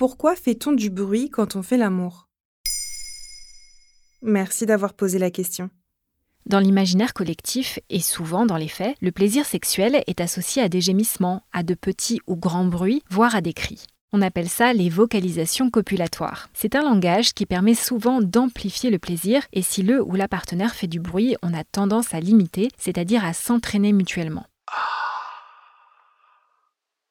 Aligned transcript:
Pourquoi 0.00 0.34
fait-on 0.34 0.72
du 0.72 0.88
bruit 0.88 1.28
quand 1.28 1.56
on 1.56 1.62
fait 1.62 1.76
l'amour? 1.76 2.26
Merci 4.22 4.64
d'avoir 4.64 4.94
posé 4.94 5.18
la 5.18 5.30
question. 5.30 5.68
Dans 6.46 6.58
l'imaginaire 6.58 7.12
collectif, 7.12 7.78
et 7.90 8.00
souvent 8.00 8.46
dans 8.46 8.56
les 8.56 8.66
faits, 8.66 8.96
le 9.02 9.12
plaisir 9.12 9.44
sexuel 9.44 10.02
est 10.06 10.22
associé 10.22 10.62
à 10.62 10.70
des 10.70 10.80
gémissements, 10.80 11.42
à 11.52 11.62
de 11.62 11.74
petits 11.74 12.18
ou 12.26 12.36
grands 12.36 12.64
bruits, 12.64 13.02
voire 13.10 13.36
à 13.36 13.42
des 13.42 13.52
cris. 13.52 13.84
On 14.14 14.22
appelle 14.22 14.48
ça 14.48 14.72
les 14.72 14.88
vocalisations 14.88 15.68
copulatoires. 15.68 16.48
C'est 16.54 16.76
un 16.76 16.82
langage 16.82 17.34
qui 17.34 17.44
permet 17.44 17.74
souvent 17.74 18.22
d'amplifier 18.22 18.88
le 18.88 18.98
plaisir 18.98 19.42
et 19.52 19.60
si 19.60 19.82
le 19.82 20.02
ou 20.02 20.14
la 20.14 20.28
partenaire 20.28 20.74
fait 20.74 20.86
du 20.86 20.98
bruit, 20.98 21.36
on 21.42 21.52
a 21.52 21.62
tendance 21.62 22.14
à 22.14 22.20
l'imiter, 22.20 22.70
c'est-à-dire 22.78 23.22
à 23.22 23.34
s'entraîner 23.34 23.92
mutuellement. 23.92 24.46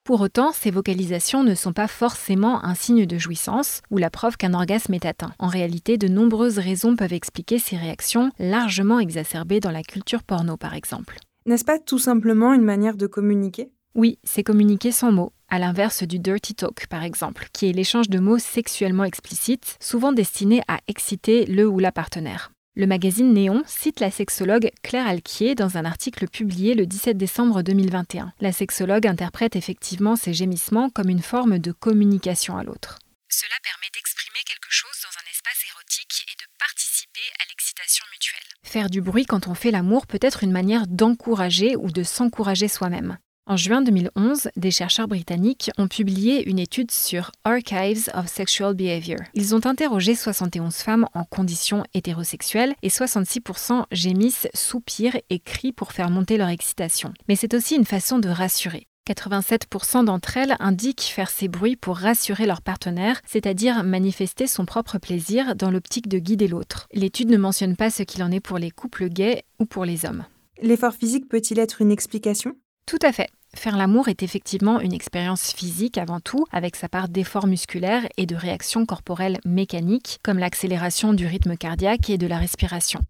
Pour 0.09 0.21
autant, 0.21 0.51
ces 0.51 0.71
vocalisations 0.71 1.43
ne 1.43 1.53
sont 1.53 1.71
pas 1.71 1.87
forcément 1.87 2.65
un 2.65 2.73
signe 2.73 3.05
de 3.05 3.19
jouissance 3.19 3.83
ou 3.91 3.99
la 3.99 4.09
preuve 4.09 4.37
qu'un 4.37 4.55
orgasme 4.55 4.95
est 4.95 5.05
atteint. 5.05 5.33
En 5.37 5.49
réalité, 5.49 5.99
de 5.99 6.07
nombreuses 6.07 6.57
raisons 6.57 6.95
peuvent 6.95 7.13
expliquer 7.13 7.59
ces 7.59 7.77
réactions, 7.77 8.31
largement 8.39 8.99
exacerbées 8.99 9.59
dans 9.59 9.69
la 9.69 9.83
culture 9.83 10.23
porno 10.23 10.57
par 10.57 10.73
exemple. 10.73 11.19
N'est-ce 11.45 11.63
pas 11.63 11.77
tout 11.77 11.99
simplement 11.99 12.55
une 12.55 12.63
manière 12.63 12.97
de 12.97 13.05
communiquer? 13.05 13.69
Oui, 13.93 14.17
c'est 14.23 14.41
communiquer 14.41 14.91
sans 14.91 15.11
mots, 15.11 15.31
à 15.47 15.59
l'inverse 15.59 16.01
du 16.01 16.17
dirty 16.17 16.55
talk 16.55 16.87
par 16.87 17.03
exemple, 17.03 17.47
qui 17.53 17.69
est 17.69 17.73
l'échange 17.73 18.09
de 18.09 18.17
mots 18.17 18.39
sexuellement 18.39 19.03
explicites, 19.03 19.77
souvent 19.79 20.11
destinés 20.11 20.63
à 20.67 20.79
exciter 20.87 21.45
le 21.45 21.67
ou 21.67 21.77
la 21.77 21.91
partenaire. 21.91 22.51
Le 22.79 22.87
magazine 22.87 23.33
Néon 23.33 23.61
cite 23.65 23.99
la 23.99 24.09
sexologue 24.09 24.71
Claire 24.83 25.05
Alquier 25.05 25.53
dans 25.53 25.75
un 25.75 25.83
article 25.83 26.29
publié 26.29 26.75
le 26.75 26.85
17 26.85 27.17
décembre 27.17 27.61
2021. 27.61 28.31
La 28.39 28.53
sexologue 28.53 29.05
interprète 29.05 29.57
effectivement 29.57 30.15
ces 30.15 30.33
gémissements 30.33 30.89
comme 30.89 31.09
une 31.09 31.21
forme 31.21 31.59
de 31.59 31.73
communication 31.73 32.55
à 32.55 32.63
l'autre. 32.63 32.97
Cela 33.27 33.55
permet 33.61 33.91
d'exprimer 33.93 34.39
quelque 34.45 34.69
chose 34.69 34.95
dans 35.03 35.09
un 35.09 35.27
espace 35.29 35.65
érotique 35.69 36.25
et 36.31 36.37
de 36.41 36.47
participer 36.57 37.19
à 37.41 37.49
l'excitation 37.49 38.05
mutuelle. 38.13 38.47
Faire 38.63 38.89
du 38.89 39.01
bruit 39.01 39.25
quand 39.25 39.49
on 39.49 39.55
fait 39.55 39.71
l'amour 39.71 40.07
peut 40.07 40.17
être 40.21 40.45
une 40.45 40.53
manière 40.53 40.87
d'encourager 40.87 41.75
ou 41.75 41.91
de 41.91 42.03
s'encourager 42.03 42.69
soi-même. 42.69 43.17
En 43.49 43.57
juin 43.57 43.81
2011, 43.81 44.49
des 44.57 44.69
chercheurs 44.69 45.07
britanniques 45.07 45.71
ont 45.79 45.87
publié 45.87 46.47
une 46.47 46.59
étude 46.59 46.91
sur 46.91 47.31
Archives 47.43 48.07
of 48.13 48.27
Sexual 48.27 48.75
Behavior. 48.75 49.17
Ils 49.33 49.55
ont 49.55 49.65
interrogé 49.65 50.13
71 50.13 50.75
femmes 50.75 51.07
en 51.15 51.23
conditions 51.23 51.83
hétérosexuelles 51.95 52.75
et 52.83 52.89
66% 52.89 53.85
gémissent, 53.91 54.47
soupirent 54.53 55.17
et 55.31 55.39
crient 55.39 55.71
pour 55.71 55.93
faire 55.93 56.11
monter 56.11 56.37
leur 56.37 56.49
excitation. 56.49 57.11
Mais 57.27 57.35
c'est 57.35 57.55
aussi 57.55 57.75
une 57.75 57.85
façon 57.85 58.19
de 58.19 58.29
rassurer. 58.29 58.85
87% 59.09 60.05
d'entre 60.05 60.37
elles 60.37 60.55
indiquent 60.59 61.01
faire 61.01 61.31
ces 61.31 61.47
bruits 61.47 61.75
pour 61.75 61.97
rassurer 61.97 62.45
leur 62.45 62.61
partenaire, 62.61 63.19
c'est-à-dire 63.25 63.83
manifester 63.83 64.45
son 64.45 64.65
propre 64.65 64.99
plaisir 64.99 65.55
dans 65.55 65.71
l'optique 65.71 66.07
de 66.07 66.19
guider 66.19 66.47
l'autre. 66.47 66.87
L'étude 66.93 67.31
ne 67.31 67.37
mentionne 67.37 67.75
pas 67.75 67.89
ce 67.89 68.03
qu'il 68.03 68.21
en 68.21 68.29
est 68.29 68.41
pour 68.41 68.59
les 68.59 68.69
couples 68.69 69.09
gays 69.09 69.41
ou 69.57 69.65
pour 69.65 69.85
les 69.85 70.05
hommes. 70.05 70.25
L'effort 70.61 70.93
physique 70.93 71.27
peut-il 71.27 71.57
être 71.57 71.81
une 71.81 71.89
explication? 71.89 72.53
Tout 72.89 72.97
à 73.03 73.11
fait. 73.11 73.29
Faire 73.55 73.77
l'amour 73.77 74.07
est 74.07 74.23
effectivement 74.23 74.79
une 74.79 74.93
expérience 74.93 75.53
physique 75.53 75.99
avant 75.99 76.19
tout, 76.19 76.47
avec 76.51 76.75
sa 76.75 76.89
part 76.89 77.07
d'effort 77.07 77.45
musculaire 77.45 78.07
et 78.17 78.25
de 78.25 78.35
réactions 78.35 78.87
corporelles 78.87 79.37
mécaniques, 79.45 80.17
comme 80.23 80.39
l'accélération 80.39 81.13
du 81.13 81.27
rythme 81.27 81.55
cardiaque 81.55 82.09
et 82.09 82.17
de 82.17 82.25
la 82.25 82.39
respiration. 82.39 83.01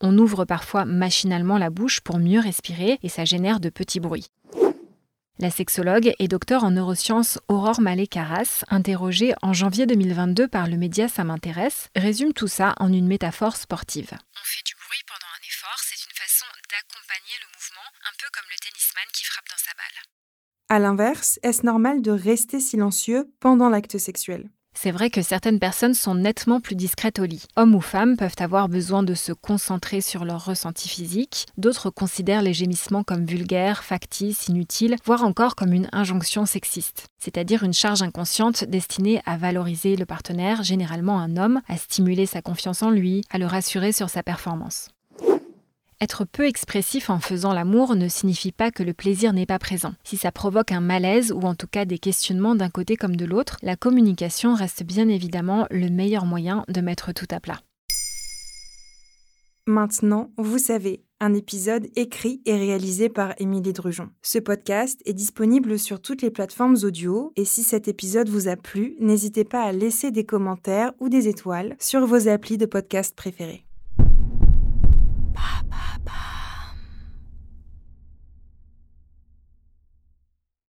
On 0.00 0.18
ouvre 0.18 0.44
parfois 0.44 0.86
machinalement 0.86 1.56
la 1.56 1.70
bouche 1.70 2.00
pour 2.00 2.18
mieux 2.18 2.40
respirer 2.40 2.98
et 3.04 3.08
ça 3.08 3.24
génère 3.24 3.60
de 3.60 3.68
petits 3.68 4.00
bruits. 4.00 4.26
La 5.38 5.52
sexologue 5.52 6.12
et 6.18 6.26
docteur 6.26 6.64
en 6.64 6.72
neurosciences 6.72 7.38
Aurore 7.46 7.80
Malé-Carras, 7.80 8.64
interrogée 8.70 9.34
en 9.42 9.52
janvier 9.52 9.86
2022 9.86 10.48
par 10.48 10.66
le 10.66 10.76
média 10.76 11.06
Ça 11.06 11.22
m'intéresse, 11.22 11.90
résume 11.94 12.32
tout 12.32 12.48
ça 12.48 12.74
en 12.80 12.92
une 12.92 13.06
métaphore 13.06 13.54
sportive. 13.54 14.10
On 14.10 14.44
fait 14.44 14.66
du 14.66 14.74
bruit 14.74 15.02
pendant 15.06 15.30
un 15.30 15.46
effort, 15.46 15.78
c'est 15.78 16.04
une 16.04 16.16
façon 16.16 16.46
d'accompagner 16.70 17.38
le 17.40 17.53
un 18.02 18.14
peu 18.18 18.26
comme 18.32 18.48
le 18.50 18.58
tennisman 18.58 19.06
qui 19.12 19.24
frappe 19.24 19.48
dans 19.48 19.58
sa 19.58 19.72
balle. 19.74 20.02
À 20.70 20.78
l'inverse, 20.78 21.38
est-ce 21.42 21.64
normal 21.64 22.02
de 22.02 22.10
rester 22.10 22.60
silencieux 22.60 23.32
pendant 23.40 23.68
l'acte 23.68 23.98
sexuel? 23.98 24.50
C'est 24.76 24.90
vrai 24.90 25.08
que 25.08 25.22
certaines 25.22 25.60
personnes 25.60 25.94
sont 25.94 26.16
nettement 26.16 26.60
plus 26.60 26.74
discrètes 26.74 27.20
au 27.20 27.24
lit. 27.24 27.46
Hommes 27.56 27.76
ou 27.76 27.80
femmes 27.80 28.16
peuvent 28.16 28.34
avoir 28.38 28.68
besoin 28.68 29.02
de 29.02 29.14
se 29.14 29.32
concentrer 29.32 30.00
sur 30.00 30.24
leur 30.24 30.44
ressenti 30.44 30.88
physique, 30.88 31.46
d'autres 31.56 31.90
considèrent 31.90 32.42
les 32.42 32.52
gémissements 32.52 33.04
comme 33.04 33.24
vulgaires, 33.24 33.84
factices, 33.84 34.48
inutiles, 34.48 34.96
voire 35.04 35.22
encore 35.22 35.54
comme 35.54 35.72
une 35.72 35.88
injonction 35.92 36.44
sexiste, 36.44 37.06
c'est-à-dire 37.18 37.62
une 37.62 37.72
charge 37.72 38.02
inconsciente 38.02 38.64
destinée 38.64 39.22
à 39.26 39.36
valoriser 39.36 39.96
le 39.96 40.06
partenaire, 40.06 40.64
généralement 40.64 41.20
un 41.20 41.36
homme, 41.36 41.60
à 41.68 41.76
stimuler 41.76 42.26
sa 42.26 42.42
confiance 42.42 42.82
en 42.82 42.90
lui, 42.90 43.22
à 43.30 43.38
le 43.38 43.46
rassurer 43.46 43.92
sur 43.92 44.10
sa 44.10 44.24
performance. 44.24 44.88
Être 46.04 46.26
peu 46.26 46.44
expressif 46.46 47.08
en 47.08 47.18
faisant 47.18 47.54
l'amour 47.54 47.96
ne 47.96 48.08
signifie 48.08 48.52
pas 48.52 48.70
que 48.70 48.82
le 48.82 48.92
plaisir 48.92 49.32
n'est 49.32 49.46
pas 49.46 49.58
présent. 49.58 49.94
Si 50.04 50.18
ça 50.18 50.30
provoque 50.30 50.70
un 50.70 50.82
malaise 50.82 51.32
ou 51.32 51.40
en 51.44 51.54
tout 51.54 51.66
cas 51.66 51.86
des 51.86 51.96
questionnements 51.96 52.54
d'un 52.54 52.68
côté 52.68 52.96
comme 52.96 53.16
de 53.16 53.24
l'autre, 53.24 53.56
la 53.62 53.74
communication 53.74 54.54
reste 54.54 54.82
bien 54.82 55.08
évidemment 55.08 55.66
le 55.70 55.88
meilleur 55.88 56.26
moyen 56.26 56.62
de 56.68 56.82
mettre 56.82 57.14
tout 57.14 57.26
à 57.30 57.40
plat. 57.40 57.58
Maintenant, 59.66 60.30
vous 60.36 60.58
savez, 60.58 61.02
un 61.20 61.32
épisode 61.32 61.86
écrit 61.96 62.42
et 62.44 62.58
réalisé 62.58 63.08
par 63.08 63.32
Émilie 63.38 63.72
Drujon. 63.72 64.10
Ce 64.20 64.38
podcast 64.38 65.00
est 65.06 65.14
disponible 65.14 65.78
sur 65.78 66.02
toutes 66.02 66.20
les 66.20 66.30
plateformes 66.30 66.76
audio 66.82 67.32
et 67.36 67.46
si 67.46 67.62
cet 67.62 67.88
épisode 67.88 68.28
vous 68.28 68.48
a 68.48 68.56
plu, 68.56 68.94
n'hésitez 69.00 69.44
pas 69.44 69.62
à 69.62 69.72
laisser 69.72 70.10
des 70.10 70.26
commentaires 70.26 70.92
ou 71.00 71.08
des 71.08 71.28
étoiles 71.28 71.76
sur 71.80 72.06
vos 72.06 72.28
applis 72.28 72.58
de 72.58 72.66
podcast 72.66 73.16
préférés. 73.16 73.64